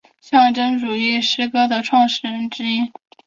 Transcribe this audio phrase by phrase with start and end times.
[0.19, 2.91] 象征主义诗歌的创始人之一。